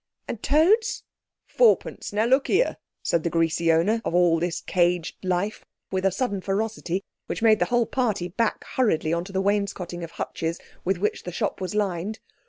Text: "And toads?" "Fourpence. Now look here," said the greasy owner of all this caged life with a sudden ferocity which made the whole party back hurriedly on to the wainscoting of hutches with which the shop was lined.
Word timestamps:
"And 0.27 0.41
toads?" 0.41 1.03
"Fourpence. 1.45 2.11
Now 2.11 2.25
look 2.25 2.47
here," 2.47 2.77
said 3.03 3.21
the 3.21 3.29
greasy 3.29 3.71
owner 3.71 4.01
of 4.03 4.15
all 4.15 4.39
this 4.39 4.61
caged 4.61 5.23
life 5.23 5.63
with 5.91 6.07
a 6.07 6.11
sudden 6.11 6.41
ferocity 6.41 7.03
which 7.27 7.43
made 7.43 7.59
the 7.59 7.65
whole 7.65 7.85
party 7.85 8.27
back 8.27 8.63
hurriedly 8.63 9.13
on 9.13 9.23
to 9.25 9.31
the 9.31 9.41
wainscoting 9.41 10.03
of 10.03 10.09
hutches 10.13 10.59
with 10.83 10.97
which 10.97 11.21
the 11.21 11.31
shop 11.31 11.61
was 11.61 11.75
lined. 11.75 12.17